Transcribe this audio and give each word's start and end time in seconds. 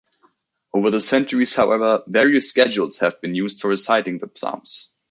Over 0.73 0.89
the 0.89 0.99
centuries, 0.99 1.53
however, 1.53 2.01
various 2.07 2.49
schedules 2.49 2.97
have 3.01 3.21
been 3.21 3.35
used 3.35 3.61
for 3.61 3.67
reciting 3.67 4.17
the 4.17 4.31
psalms. 4.33 4.91